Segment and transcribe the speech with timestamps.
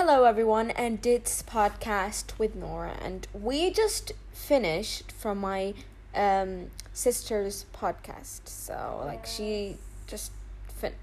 [0.00, 5.74] Hello, everyone, and it's podcast with Nora, and we just finished from my
[6.14, 8.42] um, sister's podcast.
[8.44, 9.76] So, like, she
[10.06, 10.30] just
[10.68, 11.00] finished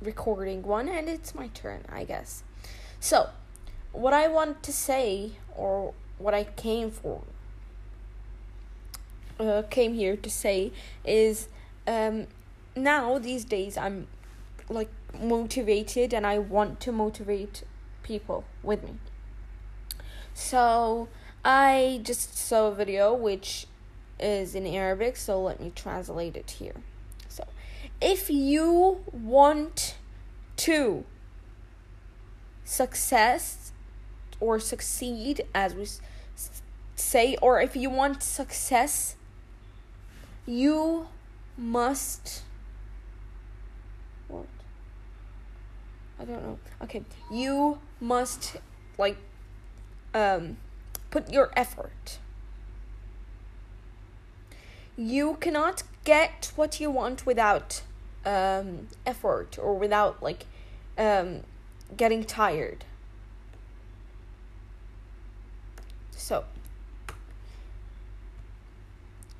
[0.00, 2.42] recording one, and it's my turn, I guess.
[3.00, 3.28] So,
[3.92, 7.20] what I want to say, or what I came for,
[9.38, 10.72] uh, came here to say,
[11.04, 11.48] is
[11.86, 12.28] um,
[12.74, 14.06] now these days I'm
[14.70, 14.88] like
[15.20, 17.62] motivated, and I want to motivate
[18.06, 18.94] people with me.
[20.32, 21.08] So
[21.44, 23.66] I just saw a video which
[24.20, 26.76] is in Arabic, so let me translate it here.
[27.28, 27.44] So
[28.00, 29.96] if you want
[30.56, 31.04] to
[32.64, 33.72] success
[34.40, 35.86] or succeed as we
[36.94, 39.16] say or if you want success
[40.46, 41.08] you
[41.56, 42.42] must
[44.28, 44.46] what
[46.18, 46.58] I don't know.
[46.82, 48.56] Okay, you must
[48.98, 49.16] like
[50.14, 50.56] um
[51.10, 52.18] put your effort.
[54.96, 57.82] You cannot get what you want without
[58.24, 60.46] um effort or without like
[60.96, 61.42] um
[61.96, 62.84] getting tired.
[66.12, 66.44] So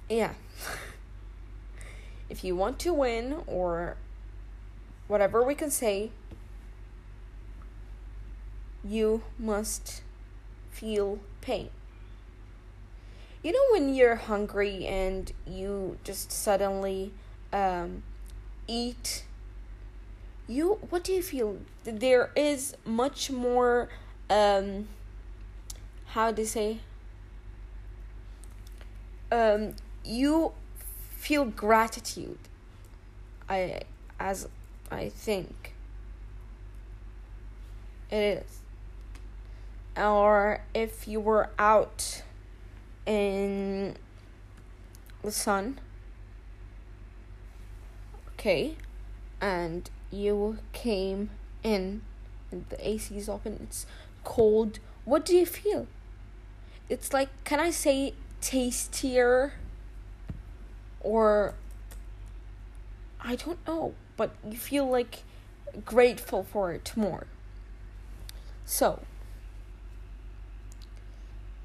[0.08, 0.34] yeah.
[2.28, 3.97] if you want to win or
[5.08, 6.10] whatever we can say
[8.88, 10.02] you must
[10.70, 11.70] feel pain.
[13.42, 17.12] You know, when you're hungry and you just suddenly
[17.52, 18.02] um,
[18.66, 19.24] eat,
[20.48, 21.58] you what do you feel?
[21.84, 23.88] There is much more.
[24.28, 24.88] Um,
[26.06, 26.78] how to say?
[29.30, 30.52] Um, you
[31.16, 32.38] feel gratitude.
[33.48, 33.82] I
[34.18, 34.48] as
[34.90, 35.74] I think
[38.10, 38.66] it is
[39.97, 42.22] or if you were out
[43.05, 43.97] in
[45.22, 45.78] the sun.
[48.34, 48.76] Okay
[49.41, 51.31] and you came
[51.62, 52.03] in
[52.50, 53.87] and the AC is open it's
[54.25, 54.78] cold.
[55.04, 55.87] What do you feel?
[56.88, 59.54] It's like can I say tastier?
[61.00, 61.54] Or
[63.20, 65.22] I don't know but you feel like
[65.84, 67.26] grateful for it more.
[68.65, 69.00] So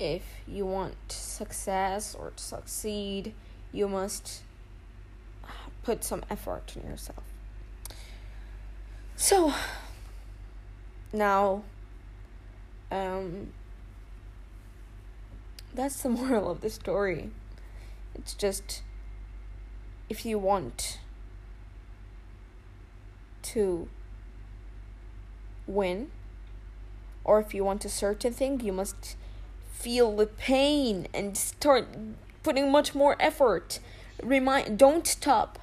[0.02, 3.36] if you want success or to succeed,
[3.72, 4.42] you must
[5.84, 7.24] put some effort in yourself.
[9.16, 9.54] So
[11.14, 11.62] now
[12.92, 13.54] um
[15.72, 17.30] that's the moral of the story.
[18.16, 18.82] It's just
[20.10, 20.98] if you want
[23.44, 23.88] to
[25.68, 26.10] win
[27.24, 29.16] or if you want a certain thing, you must
[29.82, 31.88] feel the pain and start
[32.44, 33.80] putting much more effort.
[34.22, 35.60] Remind don't stop.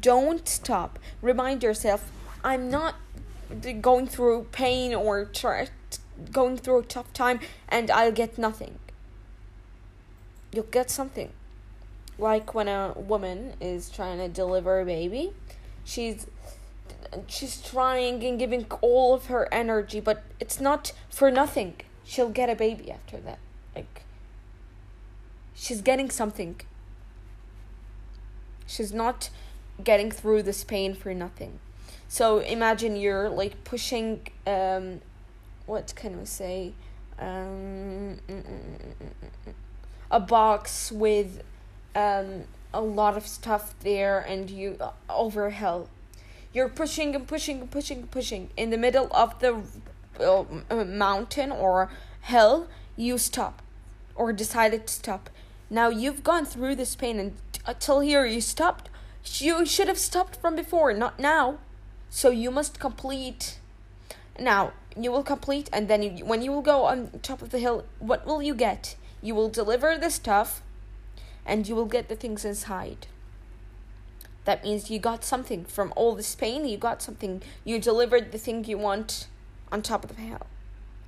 [0.00, 0.98] Don't stop.
[1.22, 2.10] Remind yourself
[2.44, 2.96] I'm not
[3.80, 5.68] going through pain or try,
[6.32, 8.78] going through a tough time and I'll get nothing.
[10.52, 11.30] You'll get something.
[12.18, 15.32] Like when a woman is trying to deliver a baby,
[15.84, 16.26] she's
[17.26, 21.76] she's trying and giving all of her energy, but it's not for nothing.
[22.04, 23.38] She'll get a baby after that.
[23.76, 24.02] Like,
[25.54, 26.60] she's getting something.
[28.66, 29.30] She's not
[29.84, 31.60] getting through this pain for nothing.
[32.08, 35.00] So imagine you're like pushing, um,
[35.66, 36.72] what can we say?
[37.18, 38.20] Um,
[40.10, 41.42] a box with
[41.94, 45.88] um, a lot of stuff there, and you uh, over a hill.
[46.52, 49.62] You're pushing and pushing and pushing and pushing in the middle of the
[50.20, 51.90] uh, mountain or
[52.22, 52.68] hill.
[52.96, 53.62] You stop
[54.16, 55.30] or decided to stop.
[55.70, 57.34] Now you've gone through this pain and
[57.66, 58.88] until uh, here you stopped.
[59.38, 61.58] You should have stopped from before, not now.
[62.10, 63.58] So you must complete.
[64.38, 67.58] Now you will complete, and then you, when you will go on top of the
[67.58, 68.96] hill, what will you get?
[69.20, 70.62] You will deliver the stuff,
[71.44, 73.08] and you will get the things inside.
[74.44, 76.66] That means you got something from all this pain.
[76.66, 77.42] You got something.
[77.64, 79.26] You delivered the thing you want
[79.72, 80.46] on top of the hill,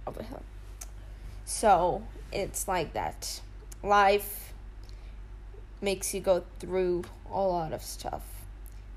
[0.07, 0.43] of the hill.
[1.45, 2.03] So
[2.33, 3.41] it's like that.
[3.83, 4.53] Life
[5.81, 8.23] makes you go through a lot of stuff,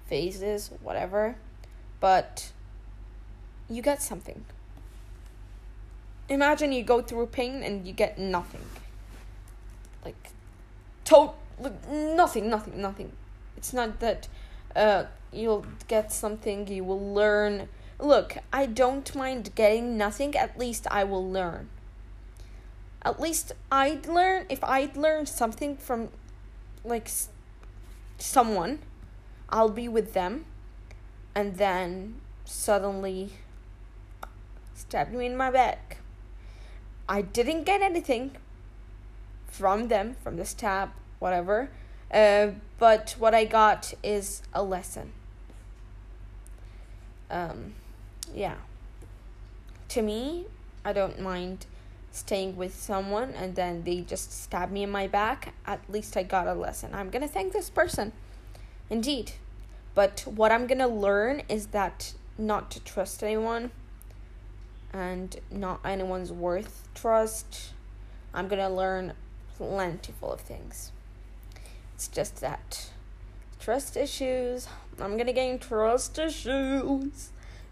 [0.08, 1.36] phases, whatever,
[2.00, 2.52] but
[3.70, 4.44] you get something.
[6.30, 8.66] Imagine you go through pain and you get nothing.
[10.04, 10.30] Like,
[11.06, 11.34] to-
[11.90, 13.12] nothing, nothing, nothing.
[13.58, 14.28] It's not that
[14.76, 17.70] uh, you'll get something, you will learn,
[18.00, 21.70] look, I don't mind getting nothing, at least I will learn.
[23.04, 26.10] At least I'd learn if I'd learn something from
[26.84, 27.10] like
[28.18, 28.80] someone,
[29.50, 30.46] I'll be with them
[31.34, 33.32] and then suddenly
[34.76, 35.98] stabbed me in my back.
[37.08, 38.38] I didn't get anything
[39.48, 41.70] from them, from the stab, whatever.
[42.14, 45.12] Uh, but what I got is a lesson.
[47.30, 47.74] Um,
[48.34, 48.56] yeah.
[49.90, 50.46] To me,
[50.84, 51.66] I don't mind
[52.12, 55.54] staying with someone and then they just stab me in my back.
[55.66, 56.94] At least I got a lesson.
[56.94, 58.12] I'm gonna thank this person.
[58.90, 59.34] Indeed.
[59.96, 63.72] But what I'm gonna learn is that not to trust anyone
[64.94, 67.74] and not anyone's worth trust.
[68.34, 69.14] I'm gonna learn
[69.58, 70.92] plentiful of things.
[71.96, 72.90] It's just that
[73.60, 74.68] trust issues.
[75.00, 77.30] I'm gonna gain trust issues.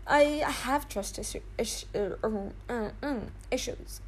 [0.07, 1.85] I have trust issues.
[1.93, 2.15] Uh,
[2.69, 3.19] uh, uh,
[3.51, 4.01] issues.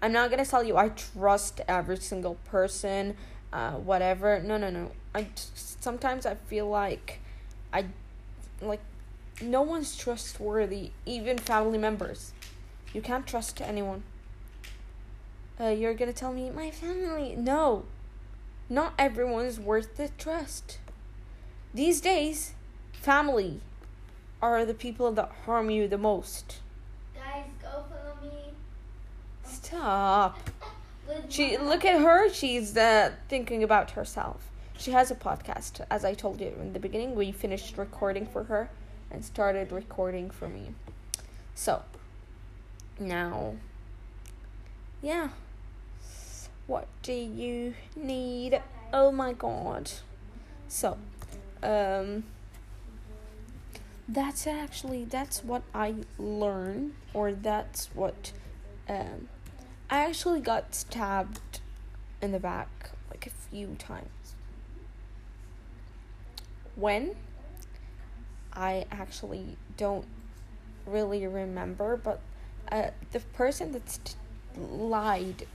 [0.00, 3.16] I'm not gonna tell you I trust every single person,
[3.52, 4.40] uh, whatever.
[4.40, 4.92] No, no, no.
[5.14, 7.20] I sometimes I feel like
[7.72, 7.86] I
[8.60, 8.80] like
[9.40, 12.32] no one's trustworthy, even family members.
[12.92, 14.02] You can't trust anyone.
[15.60, 17.34] Uh, you're gonna tell me my family?
[17.36, 17.84] No,
[18.68, 20.78] not everyone's worth the trust.
[21.74, 22.54] These days,
[22.92, 23.60] family
[24.40, 26.58] are the people that harm you the most.
[27.14, 28.52] Guys, go follow me.
[29.62, 30.38] Stop.
[31.28, 32.32] She look at her.
[32.32, 34.48] She's uh, thinking about herself.
[34.76, 35.84] She has a podcast.
[35.90, 38.70] As I told you in the beginning, we finished recording for her
[39.10, 40.74] and started recording for me.
[41.54, 41.82] So
[43.00, 43.56] now,
[45.02, 45.30] yeah.
[46.68, 48.62] What do you need?
[48.92, 49.90] Oh my god.
[50.68, 50.98] So,
[51.62, 52.24] um
[54.10, 58.32] that's actually that's what I learned or that's what
[58.88, 59.28] um
[59.90, 61.60] I actually got stabbed
[62.20, 64.34] in the back like a few times.
[66.76, 67.16] When
[68.52, 70.04] I actually don't
[70.84, 72.20] really remember, but
[72.70, 74.14] uh, the person that t-
[74.58, 75.46] lied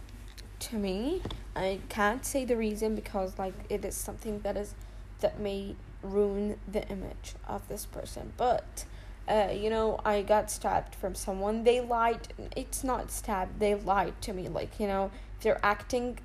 [0.60, 1.22] to me,
[1.56, 4.74] I can't say the reason because like it is something that is
[5.20, 8.86] that may ruin the image of this person, but.
[9.28, 11.64] Uh, you know, I got stabbed from someone.
[11.64, 12.28] They lied.
[12.58, 13.60] It's not stabbed.
[13.60, 14.50] They lied to me.
[14.50, 15.12] Like you know,
[15.42, 16.20] they're acting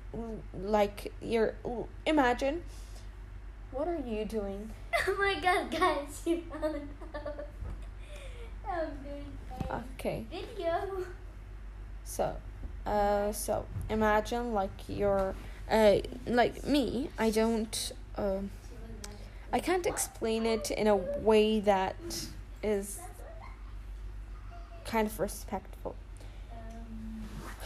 [0.53, 1.55] like you're.
[2.05, 2.63] Imagine.
[3.71, 4.71] What are you doing?
[5.07, 6.75] Oh my god, guys, you found
[7.15, 7.47] out.
[8.69, 10.25] I'm doing Okay.
[10.29, 11.05] video.
[12.03, 12.35] So,
[12.85, 15.35] uh, so imagine like you're,
[15.71, 15.97] uh,
[16.27, 17.09] like me.
[17.17, 18.51] I don't, um,
[19.53, 22.25] I can't explain it in a way that
[22.61, 22.99] is
[24.85, 25.95] kind of respectful.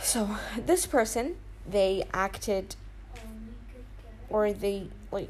[0.01, 1.38] So this person,
[1.68, 2.75] they acted
[4.30, 5.30] or they like.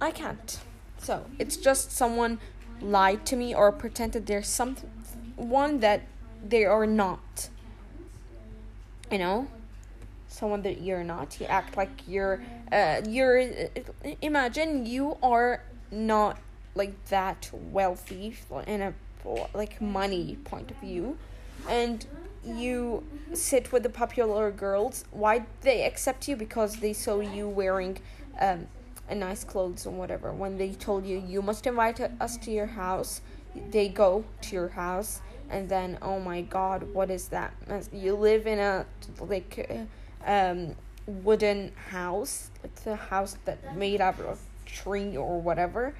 [0.00, 0.60] I can't.
[0.98, 2.38] So it's just someone
[2.80, 4.76] lied to me or pretended there's some
[5.36, 6.02] one that
[6.46, 7.48] they are not.
[9.10, 9.48] You know,
[10.34, 11.40] someone that you're not.
[11.40, 12.42] You act like you're.
[12.70, 13.40] Uh, you're.
[13.40, 16.38] Uh, imagine you are not
[16.74, 18.36] like that wealthy
[18.66, 18.94] in a
[19.54, 21.16] like money point of view,
[21.68, 22.06] and
[22.44, 25.04] you sit with the popular girls.
[25.10, 27.98] Why they accept you because they saw you wearing.
[28.40, 28.66] Um,
[29.06, 30.32] a nice clothes and whatever.
[30.32, 33.20] When they told you you must invite us to your house,
[33.70, 37.54] they go to your house and then oh my god, what is that?
[37.92, 38.86] You live in a
[39.20, 39.88] like
[40.26, 40.76] um
[41.06, 45.94] wooden house, like the house that made out of tree or whatever.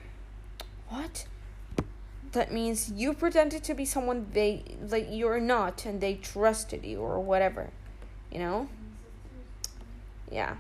[0.89, 1.27] What?
[2.33, 7.01] That means you pretended to be someone they like you're not and they trusted you
[7.01, 7.71] or whatever.
[8.33, 8.69] You know?
[10.31, 10.57] Yeah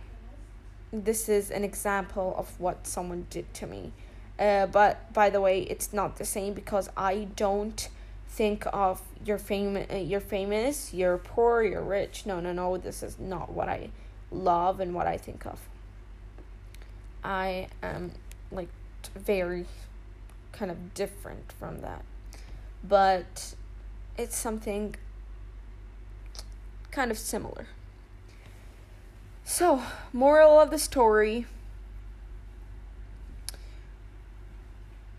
[1.02, 3.92] this is an example of what someone did to me.
[4.38, 7.88] Uh, but by the way, it's not the same because I don't
[8.34, 12.26] think of you're uh, you're famous, you're poor, you're rich.
[12.26, 12.76] No, no, no.
[12.76, 13.90] This is not what I
[14.32, 15.60] love and what I think of.
[17.22, 18.10] I am
[18.50, 18.68] like
[19.14, 19.66] very
[20.50, 22.04] kind of different from that,
[22.82, 23.54] but
[24.18, 24.96] it's something
[26.90, 27.68] kind of similar.
[29.44, 31.46] So, moral of the story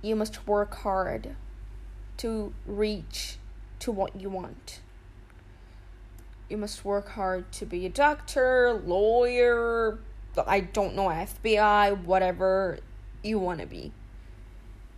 [0.01, 1.35] you must work hard
[2.17, 3.37] to reach
[3.79, 4.79] to what you want.
[6.49, 9.99] You must work hard to be a doctor, lawyer,
[10.45, 12.79] I don't know, FBI, whatever
[13.23, 13.91] you want to be.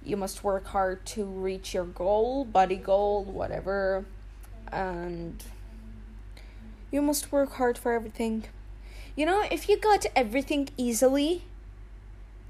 [0.08, 4.06] you must work hard to reach your goal, body goal, whatever,
[4.72, 5.44] and
[6.92, 8.46] you must work hard for everything.
[9.16, 11.44] You know, if you got everything easily,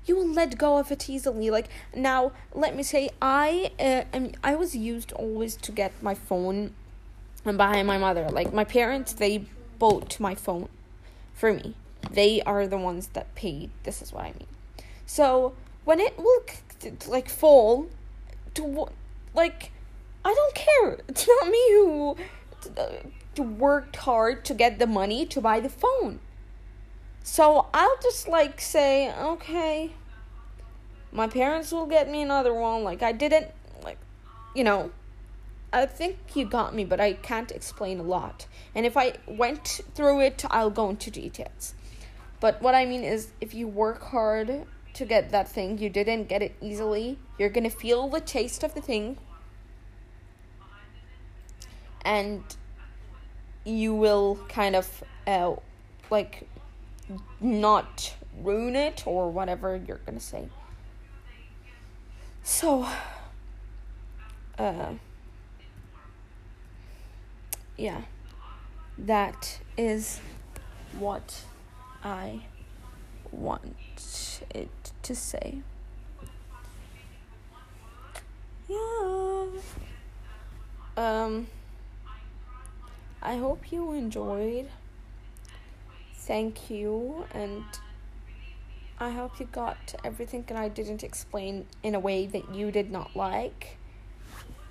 [0.07, 1.49] you will let go of it easily.
[1.49, 6.13] Like now, let me say, I uh, am, I was used always to get my
[6.13, 6.73] phone
[7.43, 8.29] by my mother.
[8.29, 9.45] Like my parents, they
[9.79, 10.69] bought my phone
[11.33, 11.75] for me.
[12.11, 13.69] They are the ones that paid.
[13.83, 14.47] This is what I mean.
[15.05, 15.53] So
[15.85, 16.43] when it will
[17.07, 17.87] like fall
[18.53, 18.87] to
[19.33, 19.71] like
[20.25, 20.99] I don't care.
[21.07, 22.17] It's not me who
[23.37, 26.19] worked hard to get the money to buy the phone.
[27.27, 29.91] So I'll just like say, okay,
[31.11, 32.85] my parents will get me another one.
[32.85, 33.47] Like I didn't
[33.83, 33.97] like,
[34.55, 34.91] you know,
[35.73, 38.47] I think you got me, but I can't explain a lot.
[38.73, 41.75] And if I went through it, I'll go into details.
[42.39, 46.29] But what I mean is, if you work hard to get that thing, you didn't
[46.29, 49.17] get it easily, you're gonna feel the taste of the thing.
[52.05, 52.41] And
[53.65, 55.55] you will kind of, uh,
[56.09, 56.47] like,
[57.39, 60.49] not ruin it or whatever you're gonna say.
[62.43, 62.87] So,
[64.57, 64.93] uh,
[67.77, 68.01] yeah,
[68.97, 70.21] that is
[70.97, 71.43] what
[72.03, 72.43] I
[73.31, 75.61] want it to say.
[78.69, 79.47] Yeah.
[80.95, 81.47] Um,
[83.21, 84.69] I hope you enjoyed.
[86.27, 87.63] Thank you, and
[88.99, 92.91] I hope you got everything and I didn't explain in a way that you did
[92.91, 93.77] not like.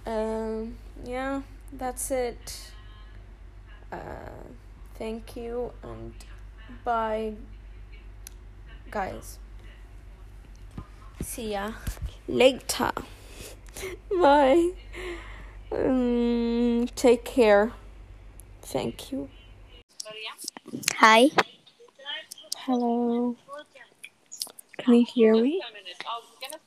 [0.05, 1.41] Um, yeah,
[1.73, 2.73] that's it.
[3.91, 3.97] Uh,
[4.97, 6.13] thank you and
[6.85, 7.33] bye,
[8.91, 9.39] guys.
[11.23, 11.73] See ya
[12.29, 12.93] later.
[14.21, 14.73] bye.
[15.73, 17.73] Um, take care.
[18.61, 19.31] Thank you.
[20.97, 21.31] Hi.
[22.59, 23.37] Hello.
[24.79, 25.63] Can you hear me?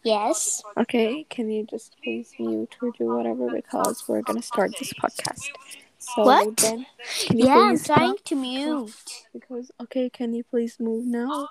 [0.03, 0.63] Yes.
[0.77, 5.50] Okay, can you just please mute or do whatever because we're gonna start this podcast.
[5.98, 6.56] So What?
[6.58, 6.86] then,
[7.25, 8.94] can you Yeah, I'm please trying to mute.
[9.34, 11.50] Because okay, can you please move now?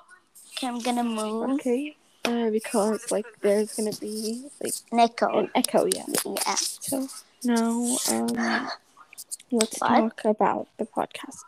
[0.56, 1.50] Okay, I'm gonna move.
[1.60, 4.74] Okay, uh, because like there's gonna be like
[5.22, 6.06] an echo, yeah.
[6.24, 6.54] Yeah.
[6.54, 7.08] So
[7.44, 8.68] now, um,
[9.52, 9.88] let's What?
[9.88, 11.44] talk about the podcast.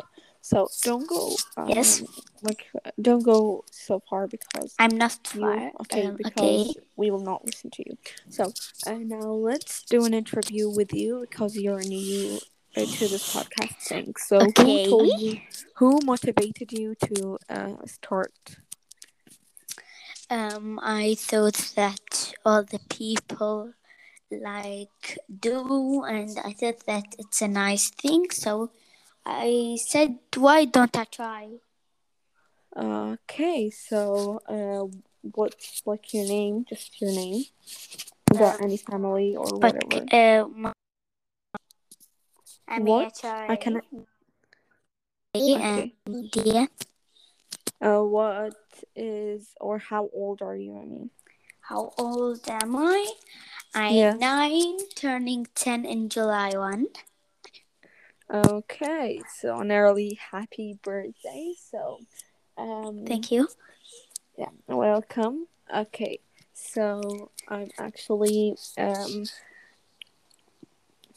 [0.51, 2.03] So don't go, um, Yes.
[2.43, 2.67] like
[3.01, 5.71] don't go so far because I'm not you far.
[5.83, 6.81] okay Um, because okay.
[6.97, 7.97] we will not listen to you.
[8.31, 8.53] So
[8.87, 12.41] uh, now let's do an interview with you because you're new
[12.77, 14.15] uh, to this podcast thing.
[14.19, 14.83] So Okay.
[14.85, 15.39] who told you?
[15.77, 18.33] Who motivated you to uh, start?
[20.31, 23.73] Um, I thought that all the people
[24.31, 28.31] like do, and I thought that it's a nice thing.
[28.31, 28.71] So
[29.25, 31.49] I said, why don't I try?
[32.77, 34.87] Okay, so uh,
[35.23, 36.65] what's like your name?
[36.69, 37.45] Just your name.
[38.31, 40.07] Without any family or But whatever.
[40.13, 40.73] uh, my,
[42.69, 43.21] I'm What?
[43.25, 43.83] I can.
[45.35, 45.93] And
[46.35, 46.67] yeah,
[47.81, 48.55] Uh, what
[48.95, 50.77] is or how old are you?
[50.79, 51.11] I mean.
[51.61, 53.15] how old am I?
[53.75, 54.15] I'm Yeah.
[54.19, 56.89] nine, turning ten in July one.
[58.33, 61.55] Okay, so an early happy birthday.
[61.71, 61.99] So,
[62.57, 63.49] um, Thank you.
[64.39, 65.47] Yeah, welcome.
[65.75, 66.21] Okay,
[66.55, 69.25] so I'm actually um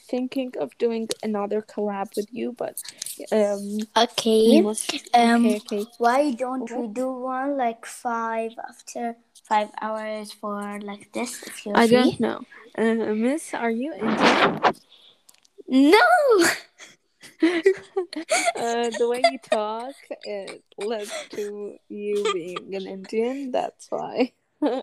[0.10, 2.82] thinking of doing another collab with you, but
[3.32, 4.62] um Okay.
[4.62, 4.91] must.
[5.13, 5.86] Um, okay, okay.
[6.00, 11.77] Why don't we do one like five after five hours for like this if you're
[11.77, 11.96] I free?
[11.96, 12.41] don't know.
[12.75, 14.62] Uh, Miss, are you Indian?
[15.67, 16.00] No.
[18.57, 23.51] uh, the way you talk it led to you being an Indian.
[23.51, 24.31] That's why.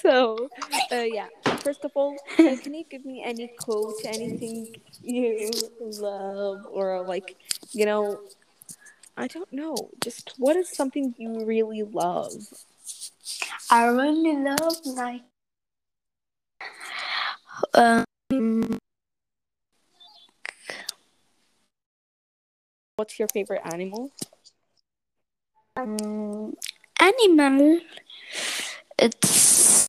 [0.00, 0.48] so,
[0.92, 1.28] uh, yeah.
[1.64, 4.68] First of all, uh, can you give me any quote, anything
[5.02, 7.36] you love, or like,
[7.72, 8.20] you know,
[9.16, 9.90] I don't know.
[10.02, 12.32] Just what is something you really love?
[13.70, 15.22] I really love like
[17.74, 18.78] um
[23.02, 24.12] What's your favorite animal?
[25.74, 26.54] um,
[27.00, 27.80] animal.
[28.96, 29.88] It's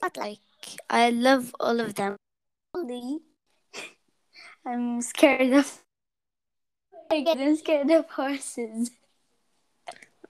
[0.00, 0.38] not like
[0.88, 2.16] I love all of them.
[4.64, 5.82] I'm scared of.
[7.10, 8.90] I'm scared of horses.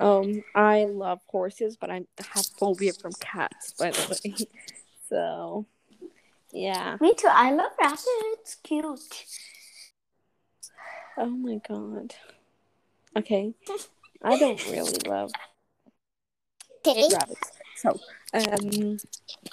[0.00, 2.02] Um, I love horses, but I
[2.34, 4.34] have phobia from cats, by the way.
[5.08, 5.64] So,
[6.52, 6.96] yeah.
[7.00, 7.28] Me too.
[7.30, 8.06] I love rabbits.
[8.40, 9.24] It's Cute.
[11.20, 12.14] Oh my god.
[13.16, 13.52] Okay.
[14.22, 15.32] I don't really love
[16.86, 17.08] Okay.
[17.12, 17.50] rabbits.
[17.74, 18.00] So,
[18.32, 18.98] um,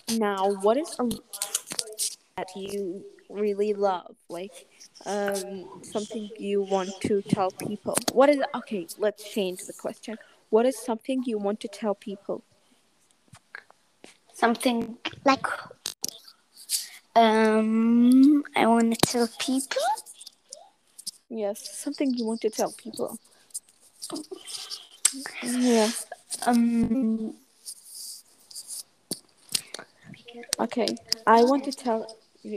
[0.07, 1.09] now what is a
[2.37, 4.15] that you really love?
[4.29, 4.67] Like,
[5.07, 7.97] um, something you want to tell people?
[8.13, 8.87] What is okay?
[8.99, 10.17] Let's change the question.
[10.51, 12.43] What is something you want to tell people?
[14.33, 15.45] Something like
[17.15, 19.81] um I want to tell people.
[21.29, 23.17] Yes, something you want to tell people.
[25.43, 25.89] Yeah.
[26.45, 27.35] Um
[30.59, 30.87] Okay.
[31.25, 32.05] I want to tell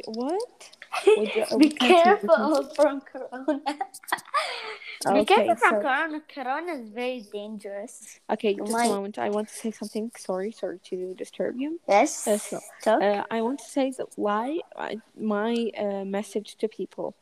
[0.06, 0.70] what?
[1.06, 3.60] Would you- be we can't careful from corona.
[5.04, 6.20] be Okay, careful from so- corona.
[6.34, 8.20] Corona is very dangerous.
[8.30, 9.18] Okay, just a moment.
[9.18, 10.10] I want to say something.
[10.16, 11.80] Sorry, sorry to disturb you.
[11.88, 12.26] Yes.
[12.26, 14.60] Uh, so, Uh, I want to say that life,
[15.16, 17.14] my uh, message to people,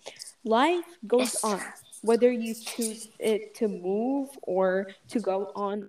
[0.47, 1.45] life goes Yes.
[1.45, 1.61] on.
[2.03, 5.89] Whether you choose it to move or to go on,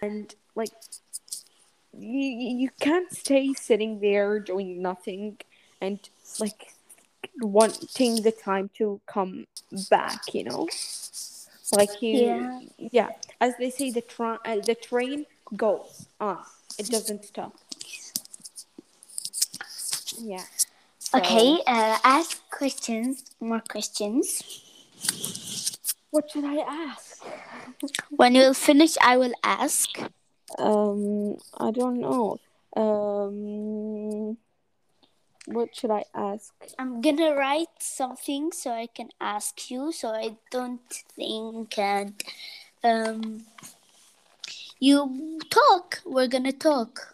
[0.00, 0.70] and like
[1.96, 2.26] you,
[2.62, 5.38] you can't stay sitting there doing nothing
[5.80, 5.98] and
[6.38, 6.74] like
[7.40, 9.46] wanting the time to come
[9.88, 10.34] back.
[10.34, 10.68] You know,
[11.72, 12.60] like you, Yeah.
[12.92, 13.08] yeah.
[13.40, 16.44] As they say, the train, uh, the train goes on.
[16.78, 17.54] It doesn't stop.
[20.18, 20.44] Yeah.
[21.12, 21.60] So, okay.
[21.66, 23.24] Uh, ask questions.
[23.38, 24.42] More questions.
[26.10, 27.22] What should I ask?
[28.10, 29.90] When you'll finish, I will ask.
[30.58, 32.38] Um, I don't know.
[32.74, 34.38] Um,
[35.46, 36.54] what should I ask?
[36.78, 39.92] I'm gonna write something so I can ask you.
[39.92, 40.80] So I don't
[41.14, 42.14] think and
[42.84, 43.44] um
[44.80, 46.00] you talk.
[46.06, 47.11] We're gonna talk.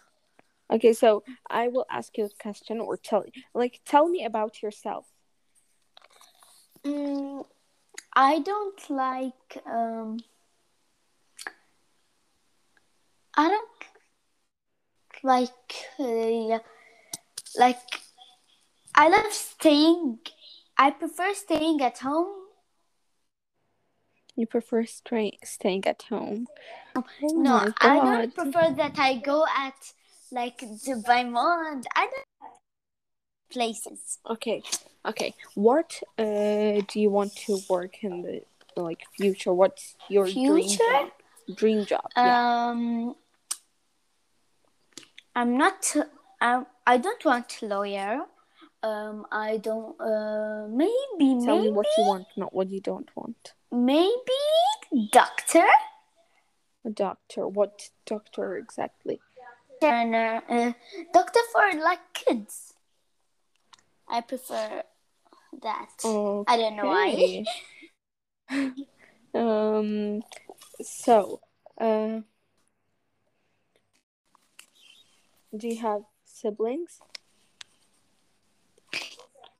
[0.71, 3.23] Okay, so I will ask you a question or tell
[3.53, 5.07] like tell me about yourself.
[6.83, 7.45] Mm,
[8.13, 10.19] I don't like um.
[13.35, 13.79] I don't
[15.23, 16.59] like uh,
[17.57, 18.01] like
[18.95, 20.19] I love staying.
[20.77, 22.35] I prefer staying at home.
[24.35, 26.47] You prefer stra- staying at home.
[26.95, 29.93] Oh no, I don't prefer that I go at
[30.31, 31.81] like Dubai Mall.
[31.95, 32.25] I don't
[33.51, 34.19] places.
[34.29, 34.61] Okay,
[35.05, 35.33] okay.
[35.55, 38.41] What uh do you want to work in the
[38.75, 39.53] like future?
[39.53, 40.83] What's your dream Future?
[40.93, 41.09] job?
[41.55, 42.05] Dream job.
[42.15, 42.69] yeah.
[42.69, 43.15] Um,
[45.35, 45.95] I'm not.
[46.41, 48.21] I I don't want lawyer.
[48.83, 49.99] Um, I don't.
[49.99, 53.53] Uh, maybe Tell me what you want, not what you don't want.
[53.71, 54.41] maybe
[55.11, 55.65] doctor.
[56.85, 57.47] A doctor.
[57.47, 59.19] What doctor exactly?
[59.81, 60.73] And uh, uh,
[61.13, 62.73] doctor for like kids.
[64.07, 64.83] I prefer
[65.61, 65.89] that.
[66.03, 67.45] Oh, I don't know why.
[69.33, 70.23] um.
[70.81, 71.41] So,
[71.79, 72.21] uh,
[75.55, 76.99] do you have siblings?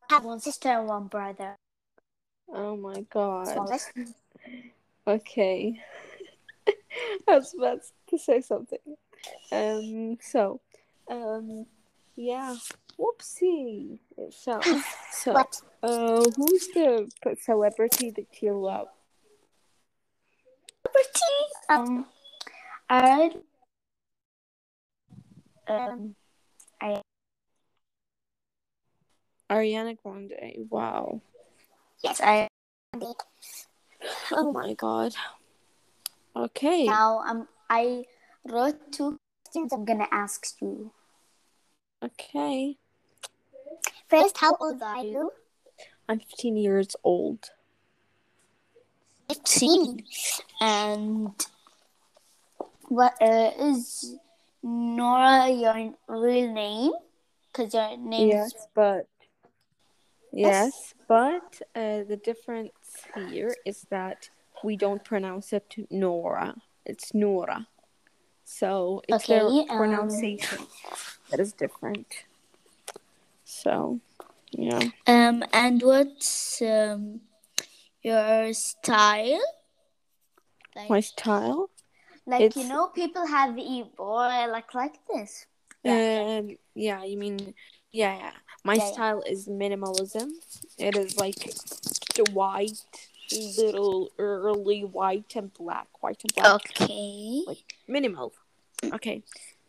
[0.09, 1.55] I have one sister and one brother.
[2.51, 3.47] Oh my god.
[3.47, 3.91] Smallest.
[5.07, 5.79] Okay.
[7.27, 7.79] I was about
[8.09, 8.79] to say something.
[9.51, 10.17] Um.
[10.21, 10.61] So,
[11.09, 11.65] um.
[12.15, 12.55] Yeah.
[12.99, 13.99] Whoopsie.
[14.31, 14.59] So,
[15.13, 15.47] so,
[15.81, 17.09] uh, who's the
[17.41, 18.87] celebrity that you love?
[20.83, 21.09] Pretty.
[21.69, 22.05] Um,
[22.89, 23.31] I.
[25.67, 26.15] Um,
[26.81, 27.01] I
[29.49, 30.67] Ariana Grande.
[30.69, 31.21] Wow.
[32.03, 32.47] yes I.
[34.31, 35.13] Oh my god.
[36.35, 36.85] Okay.
[36.85, 38.05] Now um I
[38.49, 39.73] wrote two questions.
[39.73, 40.91] I'm gonna ask you.
[42.03, 42.77] Okay.
[44.07, 45.31] First, how old are you?
[46.07, 47.51] I'm 15 years old.
[49.29, 50.03] Fifteen.
[50.59, 51.29] And
[52.87, 54.15] what uh, is
[54.63, 56.91] Nora your real name?
[57.53, 59.07] Cause your name Yes, is but
[60.33, 62.71] yes, but uh, the difference
[63.15, 64.29] here is that
[64.63, 66.55] we don't pronounce it Nora.
[66.85, 67.67] It's Nora.
[68.49, 70.65] So it's Okay, their um, pronunciation
[71.29, 72.25] that is different.
[73.45, 73.99] So,
[74.49, 74.89] yeah.
[75.05, 75.43] um.
[75.53, 77.21] And what's um
[78.01, 79.39] your style?
[80.75, 81.69] Like, My style.
[82.25, 85.45] like you know, people have e boy like like this.
[85.83, 86.39] Yeah.
[86.41, 86.57] Um.
[86.73, 87.03] Yeah.
[87.05, 87.53] You mean?
[87.91, 88.17] Yeah.
[88.17, 88.31] Yeah.
[88.65, 88.91] My Yeah, yeah.
[88.91, 90.31] style is minimalism.
[90.79, 91.53] It is like
[92.17, 92.81] the white
[93.31, 97.43] little early white and black, white and black, Okay.
[97.47, 98.33] like minimal.
[98.93, 99.23] Okay,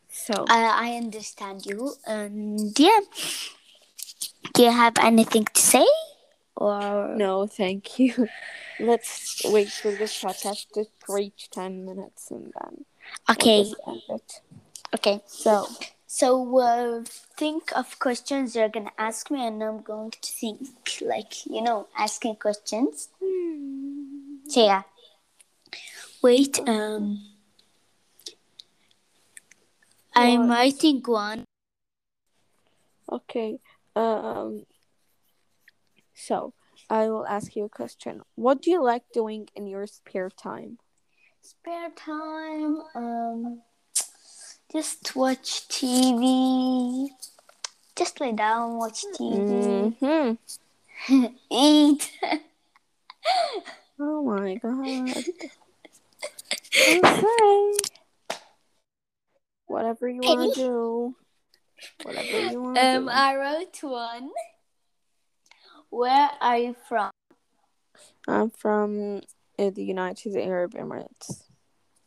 [0.09, 1.95] so I I understand you.
[2.07, 3.01] And yeah.
[4.55, 5.87] Do you have anything to say?
[6.57, 8.29] Or no, thank you.
[8.79, 12.85] Let's wait for this podcast to reach ten minutes and then
[13.29, 13.73] we'll Okay.
[14.09, 14.41] it.
[14.95, 15.21] Okay.
[15.27, 15.69] So
[16.13, 17.05] So uh,
[17.39, 20.67] think of questions you're gonna ask me, and I'm going to think
[21.03, 23.11] like you know asking questions.
[24.49, 24.83] So yeah.
[26.21, 26.59] Wait.
[26.67, 27.23] Um.
[30.13, 30.51] I'm What?
[30.51, 31.45] writing one.
[33.13, 33.61] okay,
[33.95, 34.67] um,
[36.13, 36.55] so
[36.91, 38.23] I will ask you a question.
[38.35, 40.79] What do you like doing in your spare time?
[41.41, 42.83] Spare time.
[42.97, 43.63] Um.
[44.73, 47.09] Just watch TV.
[47.97, 51.25] Just lay down, watch TV, Mm-hmm.
[51.51, 52.13] eat.
[53.99, 55.25] Oh my god.
[56.89, 57.73] okay.
[59.67, 61.15] Whatever you want to do.
[62.03, 63.11] Whatever you want to Um, do.
[63.11, 64.31] I wrote one.
[65.91, 67.11] Where are you from?
[68.29, 69.23] I'm from
[69.59, 71.43] uh, the United Arab Emirates.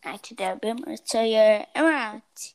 [0.06, 1.02] Emirates.
[1.06, 2.54] So you're Emirati.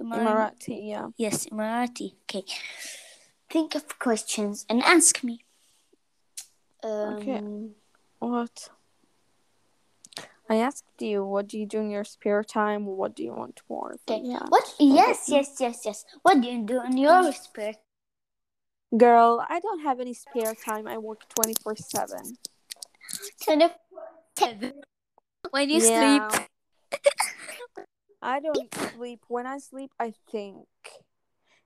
[0.00, 0.88] Emirati.
[0.88, 1.08] Yeah.
[1.16, 2.14] Yes, Emirati.
[2.22, 2.44] Okay.
[3.50, 5.44] Think of questions and ask me.
[6.82, 7.42] Um, Okay.
[8.18, 8.68] What?
[10.48, 12.84] I asked you, what do you do in your spare time?
[12.84, 13.96] What do you want more?
[14.08, 14.20] Okay.
[14.24, 14.44] Yeah.
[14.48, 14.74] What?
[14.78, 16.04] Yes, yes, yes, yes.
[16.22, 17.72] What do you do in your spare?
[17.72, 18.98] time?
[18.98, 20.86] Girl, I don't have any spare time.
[20.86, 22.36] I work 24 7.
[23.42, 24.72] Twenty-seven.
[25.50, 26.28] When you Yeah.
[26.28, 26.48] sleep.
[28.22, 29.20] I don't sleep.
[29.28, 30.66] When I sleep, I think.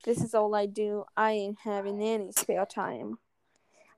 [0.05, 1.05] This is all I do.
[1.17, 3.19] I ain't having any spare time.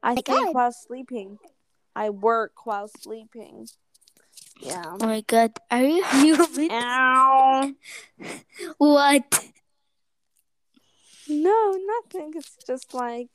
[0.02, 0.54] I my think God.
[0.54, 1.38] while sleeping.
[1.94, 3.68] I work while sleeping.
[4.60, 4.84] Yeah.
[5.00, 6.70] Oh my god, are you human?
[6.70, 7.72] Ow.
[8.78, 9.50] what?
[11.28, 12.32] No, nothing.
[12.34, 13.28] It's just like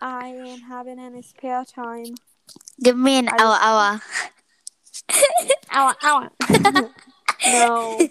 [0.00, 2.14] I ain't having any spare time.
[2.82, 4.00] Give me an I- hour, hour.
[5.74, 6.28] Ow, ow.
[7.46, 7.98] no.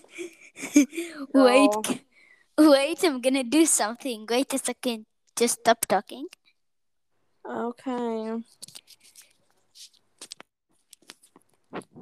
[1.34, 1.82] Wait, No.
[2.58, 4.26] wait, I'm gonna do something.
[4.30, 5.06] Wait a second.
[5.36, 6.28] Just stop talking.
[7.46, 8.44] Okay.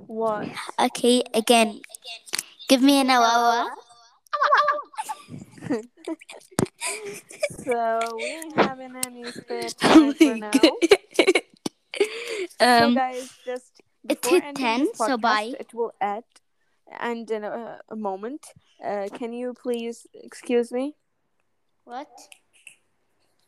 [0.07, 0.47] What?
[0.79, 1.81] Okay, again.
[2.67, 3.67] Give me an hour.
[7.63, 10.51] So we ain't having any spare time for now.
[12.59, 15.53] so um, guys, just it hit 10, this so bye.
[15.59, 16.23] It will add
[16.99, 18.47] and in a, a moment.
[18.83, 20.95] Uh, can you please excuse me?
[21.83, 22.07] what?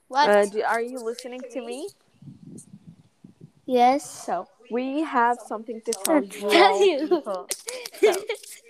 [0.08, 0.30] What?
[0.30, 1.88] Uh, do, are you listening to me?
[3.66, 4.04] yes.
[4.26, 7.08] So we have something to tell you, Tell you.
[7.08, 7.48] people.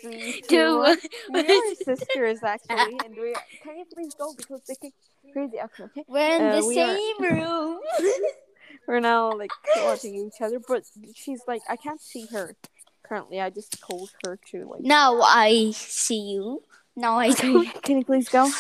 [0.02, 0.96] So Do two,
[1.36, 4.94] are sisters actually, and we can you please go because they get
[5.32, 5.58] crazy.
[5.64, 6.04] Okay, okay.
[6.08, 7.80] We're in Uh, the we are- same room.
[8.92, 10.84] We're now like watching each other, but
[11.16, 12.58] she's like I can't see her
[13.04, 13.40] currently.
[13.40, 14.82] I just told her to like.
[14.82, 16.64] now I see you.
[16.98, 17.84] Now I Okay, don't.
[17.84, 18.52] can you please go?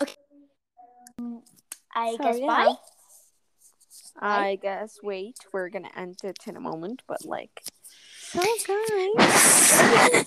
[0.00, 0.14] Okay.
[1.94, 2.46] I So, guess yeah.
[2.46, 2.74] bye.
[4.18, 7.62] I guess wait, we're gonna end it in a moment, but like,
[8.20, 10.24] so guys,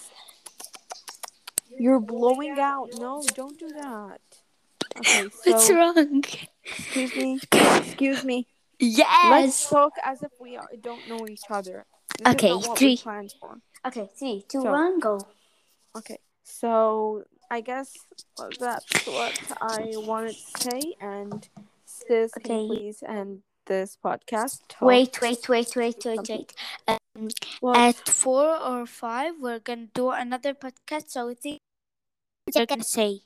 [1.79, 2.89] you're blowing out.
[2.99, 4.21] No, don't do that.
[4.99, 6.23] Okay, What's wrong?
[6.63, 8.45] excuse me, excuse me.
[8.79, 11.85] Let's talk as if we are, don't know each other.
[12.17, 12.99] This Okay, three.
[13.85, 15.19] Okay, three, two, So- one, go.
[15.95, 17.93] Okay, so I guess
[18.59, 21.47] that's what I wanted to say, and
[21.85, 22.67] sis, can Okay.
[22.67, 24.61] please end this podcast.
[24.81, 26.53] Wait, wait, wait, wait, wait, wait.
[26.87, 27.29] Um,
[27.61, 27.77] What?
[27.77, 31.09] at four or five, we're gonna do another podcast.
[31.11, 31.59] So I think
[32.53, 33.21] you're gonna say.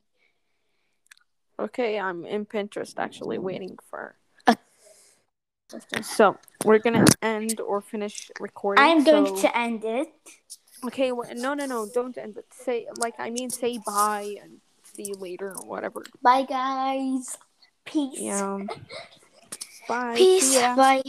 [1.58, 4.16] Okay, I'm in Pinterest actually waiting for.
[6.02, 8.84] So we're gonna end or finish recording.
[8.84, 10.12] I'm going so- to end it.
[10.86, 12.36] Okay, wh- no, no, no, don't end.
[12.36, 16.04] But say like I mean, say bye and see you later or whatever.
[16.22, 17.38] Bye, guys.
[17.86, 18.20] Peace.
[18.20, 18.60] Yeah.
[19.88, 20.16] Bye.
[20.16, 20.56] Peace.
[20.56, 21.02] Bye.